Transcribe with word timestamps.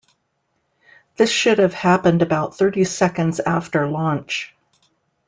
This 1.17 1.29
should 1.29 1.59
have 1.59 1.75
happened 1.75 2.23
about 2.23 2.57
thirty 2.57 2.85
seconds 2.85 3.39
after 3.39 3.87
launch. 3.87 4.55